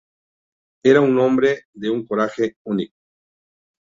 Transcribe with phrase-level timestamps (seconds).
[0.83, 2.97] Era un hombre de un coraje único.